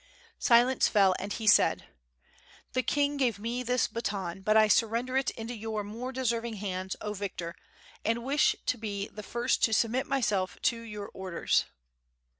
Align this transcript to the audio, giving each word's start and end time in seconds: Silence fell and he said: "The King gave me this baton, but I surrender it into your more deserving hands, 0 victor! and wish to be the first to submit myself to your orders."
Silence 0.39 0.87
fell 0.87 1.13
and 1.19 1.33
he 1.33 1.45
said: 1.45 1.85
"The 2.73 2.81
King 2.81 3.17
gave 3.17 3.37
me 3.37 3.61
this 3.61 3.87
baton, 3.87 4.41
but 4.41 4.57
I 4.57 4.67
surrender 4.67 5.15
it 5.15 5.29
into 5.29 5.53
your 5.53 5.83
more 5.83 6.11
deserving 6.11 6.55
hands, 6.55 6.95
0 7.03 7.13
victor! 7.13 7.53
and 8.03 8.23
wish 8.23 8.55
to 8.65 8.79
be 8.79 9.09
the 9.09 9.21
first 9.21 9.61
to 9.65 9.73
submit 9.73 10.07
myself 10.07 10.57
to 10.63 10.77
your 10.79 11.09
orders." 11.13 11.65